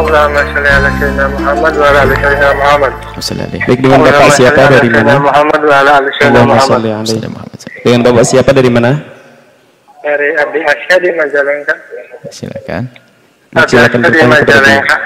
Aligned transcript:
Allahumma 0.00 0.42
sholli 0.48 0.70
ala 0.72 0.88
sayyidina 0.96 1.26
Muhammad 1.28 1.72
wa 1.76 1.86
ala 1.92 1.98
ali 2.08 2.14
sayyidina 2.16 2.50
Muhammad. 2.56 2.92
Baik 3.68 3.80
dengan 3.84 4.00
Bapak 4.00 4.28
siapa 4.32 4.62
dari 4.72 4.88
mana? 4.88 5.12
Muhammad 5.20 5.60
wa 5.60 5.74
ala 5.76 5.90
ali 6.00 6.10
sayyidina 6.16 6.42
Muhammad. 6.48 6.80
Dengan 7.84 8.00
Bapak 8.08 8.24
siapa 8.24 8.50
dari 8.56 8.70
mana? 8.72 8.90
Dari 10.00 10.28
Abdi 10.40 10.60
Asya 10.64 10.96
di 11.04 11.10
Majalengka. 11.12 11.74
Silakan. 12.32 12.82
Silakan 13.68 13.98
di. 14.08 14.18
Majalengka. 14.24 14.96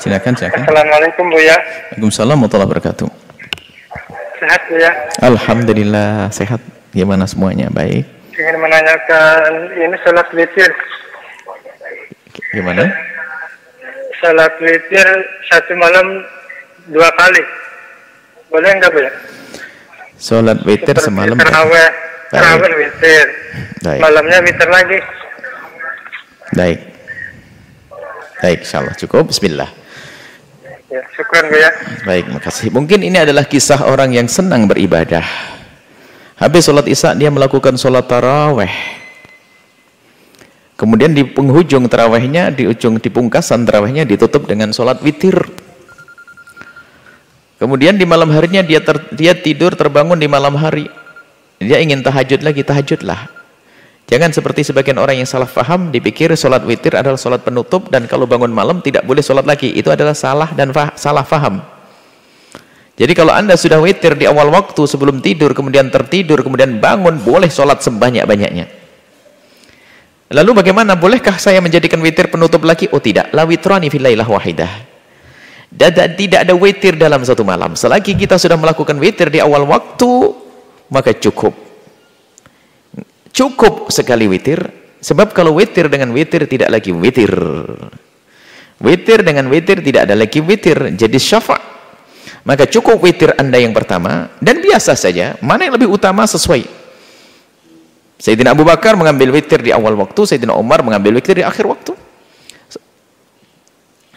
Silakan, 0.00 0.32
silakan. 0.36 0.64
Assalamualaikum 0.64 1.24
Bu 1.28 1.38
ya. 1.38 1.56
Waalaikumsalam 1.92 2.36
warahmatullahi 2.40 2.68
wabarakatuh. 2.72 3.08
Sehat 4.40 4.60
Bu 4.72 4.76
ya. 4.80 4.92
Alhamdulillah 5.20 6.32
sehat. 6.32 6.60
Gimana 6.96 7.28
semuanya? 7.28 7.68
Baik. 7.68 8.08
Ingin 8.34 8.56
menanyakan 8.58 9.70
ini 9.76 9.96
salat 10.02 10.28
witir. 10.32 10.72
Gimana? 12.54 12.86
Salat 14.22 14.54
witir 14.62 15.08
satu 15.50 15.74
malam 15.74 16.22
dua 16.88 17.10
kali. 17.18 17.42
Boleh 18.48 18.70
enggak 18.70 18.94
Bu 18.94 19.02
ya? 19.02 19.12
Sholat 20.14 20.62
witir 20.62 20.94
Seperti 20.94 21.10
semalam. 21.10 21.36
Terawih. 21.36 21.90
Terawih 22.30 22.72
witir. 22.78 23.26
Baik. 23.82 24.00
Malamnya 24.00 24.38
witir 24.46 24.68
lagi. 24.70 24.98
Baik. 26.54 26.78
Baik, 28.38 28.58
insyaallah 28.62 28.94
cukup. 28.94 29.34
Bismillah. 29.34 29.70
Ya, 30.86 31.02
syukur 31.18 31.42
Bu 31.50 31.56
ya. 31.58 31.70
Baik, 32.06 32.30
makasih. 32.30 32.70
Mungkin 32.70 33.02
ini 33.02 33.18
adalah 33.18 33.42
kisah 33.42 33.90
orang 33.90 34.14
yang 34.14 34.30
senang 34.30 34.70
beribadah. 34.70 35.26
Habis 36.38 36.70
sholat 36.70 36.86
isya 36.86 37.18
dia 37.18 37.34
melakukan 37.34 37.74
sholat 37.74 38.06
taraweh. 38.06 38.70
Kemudian 40.74 41.14
di 41.14 41.22
penghujung 41.22 41.86
tarawehnya, 41.86 42.50
di 42.50 42.66
ujung 42.66 42.98
di 42.98 43.06
pungkasan 43.06 43.62
tarawehnya 43.62 44.02
ditutup 44.02 44.50
dengan 44.50 44.74
sholat 44.74 44.98
witir. 45.06 45.38
Kemudian 47.62 47.94
di 47.94 48.02
malam 48.02 48.34
harinya 48.34 48.60
dia 48.66 48.82
ter- 48.82 49.06
dia 49.14 49.38
tidur 49.38 49.78
terbangun 49.78 50.18
di 50.18 50.26
malam 50.26 50.58
hari. 50.58 50.90
Dia 51.62 51.78
ingin 51.78 52.02
tahajud 52.02 52.42
lagi, 52.42 52.66
tahajudlah. 52.66 53.30
Jangan 54.04 54.34
seperti 54.34 54.66
sebagian 54.66 55.00
orang 55.00 55.22
yang 55.22 55.30
salah 55.30 55.48
faham, 55.48 55.88
dipikir 55.88 56.28
sholat 56.36 56.60
witir 56.66 56.92
adalah 56.92 57.16
sholat 57.16 57.40
penutup 57.40 57.88
dan 57.88 58.04
kalau 58.04 58.28
bangun 58.28 58.52
malam 58.52 58.82
tidak 58.84 59.06
boleh 59.06 59.24
sholat 59.24 59.46
lagi. 59.48 59.72
Itu 59.72 59.94
adalah 59.94 60.12
salah 60.12 60.50
dan 60.52 60.74
fa- 60.74 60.92
salah 60.98 61.24
faham. 61.24 61.62
Jadi 62.94 63.14
kalau 63.14 63.30
anda 63.30 63.54
sudah 63.54 63.78
witir 63.78 64.18
di 64.18 64.26
awal 64.26 64.50
waktu 64.50 64.84
sebelum 64.84 65.22
tidur, 65.22 65.54
kemudian 65.54 65.88
tertidur, 65.88 66.42
kemudian 66.42 66.82
bangun, 66.82 67.22
boleh 67.22 67.48
sholat 67.48 67.80
sebanyak-banyaknya. 67.80 68.83
Lalu 70.32 70.64
bagaimana? 70.64 70.96
Bolehkah 70.96 71.36
saya 71.36 71.60
menjadikan 71.60 72.00
witir 72.00 72.32
penutup 72.32 72.64
lagi? 72.64 72.88
Oh 72.94 73.02
tidak. 73.02 73.28
La 73.36 73.44
witrani 73.44 73.92
fil 73.92 74.00
lailah 74.00 74.24
wahidah. 74.24 74.72
Tidak 75.74 76.40
ada 76.46 76.54
witir 76.54 76.96
dalam 76.96 77.20
satu 77.26 77.42
malam. 77.42 77.74
Selagi 77.76 78.14
kita 78.14 78.38
sudah 78.40 78.56
melakukan 78.56 78.96
witir 78.96 79.28
di 79.28 79.42
awal 79.42 79.66
waktu, 79.68 80.32
maka 80.88 81.12
cukup. 81.12 81.52
Cukup 83.34 83.90
sekali 83.90 84.30
witir. 84.30 84.62
Sebab 85.04 85.36
kalau 85.36 85.58
witir 85.60 85.92
dengan 85.92 86.14
witir 86.16 86.48
tidak 86.48 86.72
lagi 86.72 86.94
witir. 86.94 87.34
Witir 88.80 89.20
dengan 89.20 89.52
witir 89.52 89.84
tidak 89.84 90.08
ada 90.08 90.16
lagi 90.16 90.40
witir. 90.40 90.96
Jadi 90.96 91.18
syafa' 91.20 91.74
maka 92.44 92.68
cukup 92.68 93.00
witir 93.00 93.32
anda 93.40 93.56
yang 93.56 93.72
pertama 93.72 94.28
dan 94.38 94.60
biasa 94.60 94.92
saja 94.94 95.34
mana 95.40 95.64
yang 95.64 95.74
lebih 95.80 95.88
utama 95.88 96.28
sesuai 96.28 96.68
Sayyidina 98.24 98.56
Abu 98.56 98.64
Bakar 98.64 98.96
mengambil 98.96 99.36
witir 99.36 99.60
di 99.60 99.68
awal 99.68 99.92
waktu 100.00 100.24
Sayyidina 100.24 100.56
Umar 100.56 100.80
mengambil 100.80 101.20
witir 101.20 101.36
di 101.36 101.44
akhir 101.44 101.68
waktu. 101.68 101.92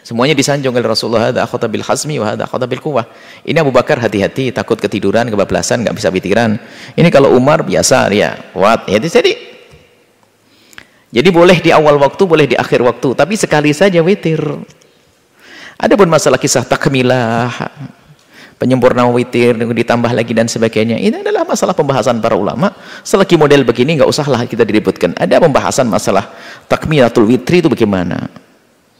Semuanya 0.07 0.31
disanjung 0.31 0.71
oleh 0.71 0.87
Rasulullah 0.87 1.35
ada 1.35 1.43
akhata 1.43 1.67
bil 1.67 1.83
hazmi 1.83 2.15
wa 2.15 2.31
ada 2.31 2.47
akhata 2.47 2.63
bil 2.63 2.79
kuwah 2.79 3.03
ini 3.43 3.59
Abu 3.59 3.75
Bakar 3.75 3.99
hati-hati 3.99 4.55
takut 4.55 4.79
ketiduran 4.79 5.27
kebablasan 5.27 5.83
nggak 5.83 5.99
bisa 5.99 6.07
witiran 6.07 6.55
ini 6.95 7.11
kalau 7.11 7.35
Umar 7.35 7.67
biasa 7.67 8.07
dia 8.07 8.39
kuat 8.55 8.87
ya 8.87 9.03
jadi 9.03 9.35
jadi 11.11 11.27
boleh 11.27 11.59
di 11.59 11.75
awal 11.75 11.99
waktu 11.99 12.23
boleh 12.23 12.47
di 12.47 12.55
akhir 12.55 12.87
waktu 12.87 13.19
tapi 13.19 13.35
sekali 13.35 13.75
saja 13.75 13.99
witir. 13.99 14.39
Adapun 15.75 16.07
masalah 16.09 16.39
kisah 16.39 16.63
takmilah, 16.63 17.51
penyempurna 18.57 19.05
witir, 19.13 19.53
ditambah 19.53 20.11
lagi 20.11 20.33
dan 20.33 20.49
sebagainya, 20.49 20.97
ini 20.97 21.21
adalah 21.21 21.45
masalah 21.45 21.77
pembahasan 21.77 22.17
para 22.17 22.33
ulama. 22.33 22.73
Selagi 23.05 23.37
model 23.37 23.63
begini 23.63 24.01
nggak 24.01 24.09
usahlah 24.09 24.43
kita 24.49 24.65
diributkan. 24.65 25.13
Ada 25.13 25.37
pembahasan 25.37 25.85
masalah 25.87 26.33
takmilatul 26.65 27.29
witri 27.29 27.61
itu 27.61 27.69
bagaimana? 27.69 28.27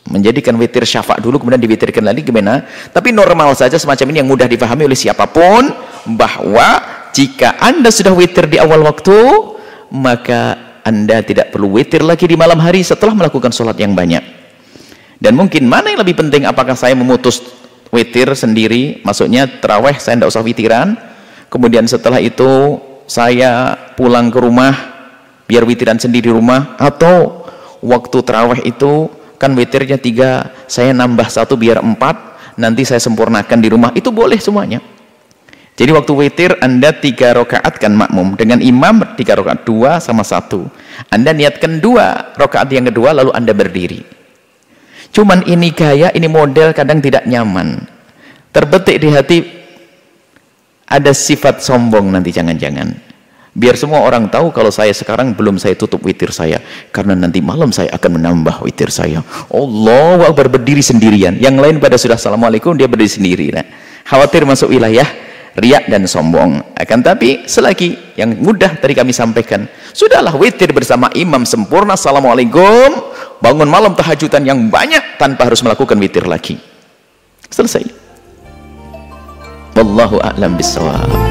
Menjadikan 0.07 0.55
witir 0.55 0.87
syafa' 0.87 1.19
dulu 1.19 1.43
kemudian 1.43 1.59
diwitirkan 1.59 1.99
lagi 1.99 2.23
gimana? 2.23 2.63
Tapi 2.95 3.11
normal 3.11 3.51
saja 3.59 3.75
semacam 3.75 4.15
ini 4.15 4.17
yang 4.23 4.29
mudah 4.29 4.47
dipahami 4.47 4.87
oleh 4.87 4.95
siapa 4.95 5.27
pun 5.27 5.67
bahwa 6.15 6.79
jika 7.11 7.59
Anda 7.59 7.91
sudah 7.91 8.15
witir 8.15 8.47
di 8.47 8.55
awal 8.55 8.87
waktu, 8.87 9.19
maka 9.91 10.55
Anda 10.87 11.19
tidak 11.25 11.51
perlu 11.51 11.75
witir 11.75 12.05
lagi 12.07 12.23
di 12.23 12.39
malam 12.39 12.61
hari 12.61 12.85
setelah 12.87 13.11
melakukan 13.11 13.51
sholat 13.51 13.75
yang 13.75 13.91
banyak. 13.91 14.37
Dan 15.17 15.33
mungkin 15.33 15.65
mana 15.65 15.89
yang 15.89 16.05
lebih 16.05 16.13
penting 16.13 16.45
apakah 16.45 16.77
saya 16.77 16.93
memutus 16.93 17.41
witir 17.91 18.31
sendiri, 18.35 19.01
maksudnya 19.03 19.47
terawih 19.47 19.95
saya 19.99 20.19
tidak 20.19 20.31
usah 20.31 20.43
witiran, 20.43 20.97
kemudian 21.47 21.87
setelah 21.87 22.19
itu 22.19 22.81
saya 23.07 23.75
pulang 23.95 24.27
ke 24.27 24.39
rumah 24.43 24.75
biar 25.47 25.63
witiran 25.63 25.95
sendiri 25.95 26.27
di 26.27 26.33
rumah 26.35 26.75
atau 26.75 27.47
waktu 27.79 28.17
terawih 28.19 28.61
itu 28.67 29.07
kan 29.37 29.53
witirnya 29.53 30.01
tiga, 30.01 30.51
saya 30.65 30.91
nambah 30.91 31.29
satu 31.29 31.55
biar 31.55 31.79
empat, 31.79 32.15
nanti 32.57 32.83
saya 32.83 32.99
sempurnakan 32.99 33.59
di 33.61 33.69
rumah, 33.69 33.93
itu 33.93 34.09
boleh 34.09 34.41
semuanya. 34.41 34.81
Jadi 35.77 35.93
waktu 35.93 36.09
witir 36.17 36.51
Anda 36.57 36.89
tiga 36.89 37.37
rakaat 37.37 37.77
kan 37.77 37.93
makmum 37.93 38.33
dengan 38.33 38.57
imam 38.65 39.13
tiga 39.13 39.37
rakaat 39.37 39.61
dua 39.61 40.01
sama 40.01 40.25
satu. 40.25 40.65
Anda 41.13 41.37
niatkan 41.37 41.77
dua 41.77 42.33
rakaat 42.33 42.73
yang 42.73 42.89
kedua 42.89 43.13
lalu 43.13 43.29
Anda 43.29 43.53
berdiri. 43.53 44.16
Cuman 45.11 45.43
ini 45.47 45.73
gaya, 45.73 46.13
ini 46.13 46.27
model 46.29 46.71
kadang 46.75 47.01
tidak 47.01 47.25
nyaman. 47.25 47.83
Terbetik 48.51 48.97
di 49.01 49.07
hati 49.13 49.37
ada 50.87 51.11
sifat 51.11 51.59
sombong 51.59 52.09
nanti 52.09 52.31
jangan-jangan. 52.31 53.07
Biar 53.57 53.73
semua 53.73 54.05
orang 54.05 54.29
tahu 54.29 54.53
kalau 54.53 54.69
saya 54.69 54.93
sekarang 54.93 55.33
belum 55.33 55.57
saya 55.57 55.73
tutup 55.73 56.05
witir 56.05 56.29
saya. 56.29 56.61
Karena 56.93 57.17
nanti 57.17 57.41
malam 57.41 57.73
saya 57.73 57.89
akan 57.97 58.21
menambah 58.21 58.61
witir 58.61 58.93
saya. 58.93 59.25
Allah 59.49 60.29
Akbar 60.29 60.45
berdiri 60.45 60.85
sendirian. 60.85 61.41
Yang 61.41 61.55
lain 61.57 61.75
pada 61.81 61.97
sudah 61.97 62.21
Assalamualaikum 62.21 62.77
dia 62.77 62.85
berdiri 62.85 63.09
sendiri. 63.09 63.45
Nah, 63.49 63.65
khawatir 64.05 64.45
masuk 64.45 64.69
wilayah 64.69 65.09
riak 65.57 65.89
dan 65.89 66.05
sombong. 66.05 66.61
Akan 66.77 67.01
tapi 67.01 67.49
selagi 67.49 68.13
yang 68.13 68.37
mudah 68.37 68.77
tadi 68.77 68.93
kami 68.93 69.09
sampaikan, 69.09 69.65
sudahlah 69.89 70.37
witir 70.37 70.69
bersama 70.69 71.09
imam 71.17 71.41
sempurna. 71.41 71.97
Assalamualaikum. 71.97 73.06
Bangun 73.37 73.69
malam 73.69 73.93
tahajudan 73.93 74.41
yang 74.41 74.69
banyak 74.71 75.21
tanpa 75.21 75.45
harus 75.45 75.61
melakukan 75.61 75.97
witir 76.01 76.25
lagi. 76.25 76.57
Selesai. 77.53 77.85
Wallahu 79.77 80.17
a'lam 80.17 80.57
bissawab. 80.57 81.26